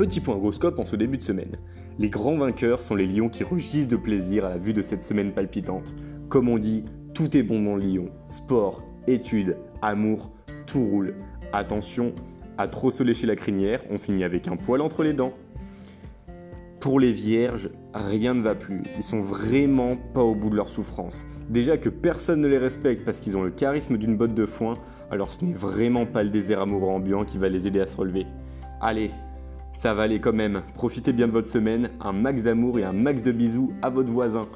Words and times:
petit 0.00 0.20
point 0.20 0.36
horoscope 0.36 0.78
en 0.78 0.86
ce 0.86 0.96
début 0.96 1.18
de 1.18 1.22
semaine. 1.22 1.58
Les 1.98 2.08
grands 2.08 2.38
vainqueurs 2.38 2.80
sont 2.80 2.94
les 2.94 3.06
lions 3.06 3.28
qui 3.28 3.44
rugissent 3.44 3.86
de 3.86 3.96
plaisir 3.96 4.46
à 4.46 4.48
la 4.48 4.56
vue 4.56 4.72
de 4.72 4.80
cette 4.80 5.02
semaine 5.02 5.32
palpitante. 5.32 5.94
Comme 6.30 6.48
on 6.48 6.56
dit, 6.56 6.86
tout 7.12 7.36
est 7.36 7.42
bon 7.42 7.60
dans 7.62 7.76
le 7.76 7.84
lion. 7.84 8.08
Sport, 8.28 8.82
études, 9.06 9.58
amour, 9.82 10.32
tout 10.66 10.82
roule. 10.82 11.16
Attention, 11.52 12.14
à 12.56 12.66
trop 12.66 12.90
se 12.90 13.02
lécher 13.02 13.26
la 13.26 13.36
crinière, 13.36 13.82
on 13.90 13.98
finit 13.98 14.24
avec 14.24 14.48
un 14.48 14.56
poil 14.56 14.80
entre 14.80 15.02
les 15.02 15.12
dents. 15.12 15.34
Pour 16.80 16.98
les 16.98 17.12
vierges, 17.12 17.68
rien 17.92 18.32
ne 18.32 18.40
va 18.40 18.54
plus. 18.54 18.82
Ils 18.96 19.02
sont 19.02 19.20
vraiment 19.20 19.98
pas 20.14 20.22
au 20.22 20.34
bout 20.34 20.48
de 20.48 20.56
leur 20.56 20.70
souffrance. 20.70 21.26
Déjà 21.50 21.76
que 21.76 21.90
personne 21.90 22.40
ne 22.40 22.48
les 22.48 22.56
respecte 22.56 23.04
parce 23.04 23.20
qu'ils 23.20 23.36
ont 23.36 23.42
le 23.42 23.50
charisme 23.50 23.98
d'une 23.98 24.16
botte 24.16 24.32
de 24.32 24.46
foin, 24.46 24.78
alors 25.10 25.30
ce 25.30 25.44
n'est 25.44 25.52
vraiment 25.52 26.06
pas 26.06 26.22
le 26.22 26.30
désert 26.30 26.62
amoureux 26.62 26.88
ambiant 26.88 27.26
qui 27.26 27.36
va 27.36 27.50
les 27.50 27.66
aider 27.66 27.80
à 27.80 27.86
se 27.86 27.98
relever. 27.98 28.24
Allez, 28.80 29.10
ça 29.80 29.94
va 29.94 30.02
aller 30.02 30.20
quand 30.20 30.34
même. 30.34 30.62
Profitez 30.74 31.14
bien 31.14 31.26
de 31.26 31.32
votre 31.32 31.48
semaine, 31.48 31.88
un 32.00 32.12
max 32.12 32.42
d'amour 32.42 32.78
et 32.78 32.84
un 32.84 32.92
max 32.92 33.22
de 33.22 33.32
bisous 33.32 33.72
à 33.80 33.88
votre 33.88 34.12
voisin. 34.12 34.46